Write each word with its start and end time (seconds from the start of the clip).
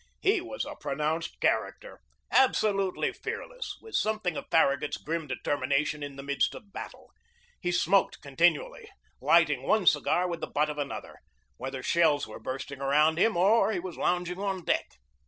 His 0.19 0.41
was 0.41 0.65
a 0.65 0.73
pronounced 0.75 1.39
character, 1.39 2.01
abso 2.33 2.75
lutely 2.75 3.13
fearless, 3.13 3.77
with 3.83 3.93
something 3.93 4.35
of 4.35 4.47
Farragut' 4.49 4.95
s 4.95 4.97
grim 4.99 5.27
determination 5.27 6.01
in 6.01 6.15
the 6.15 6.23
midst 6.23 6.55
of 6.55 6.73
battle. 6.73 7.11
He 7.61 7.71
smoked 7.71 8.19
continually, 8.19 8.89
lighting 9.21 9.61
one 9.61 9.85
cigar 9.85 10.27
with 10.27 10.41
the 10.41 10.47
butt 10.47 10.71
of 10.71 10.79
an 10.79 10.91
other, 10.91 11.17
whether 11.57 11.83
shells 11.83 12.25
were 12.25 12.39
bursting 12.39 12.81
around 12.81 13.19
him 13.19 13.37
or 13.37 13.71
he 13.71 13.79
was 13.79 13.95
lounging 13.95 14.39
on 14.39 14.65
deck. 14.65 14.87